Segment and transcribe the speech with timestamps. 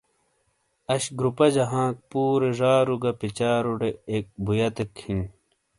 [0.93, 5.17] اش گروپہ جہ ہانک پورے ڙارو کا پچاروٹے ایک بویت ہی۔